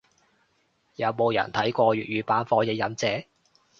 [0.95, 3.23] 有冇人睇過粵語版火影忍者？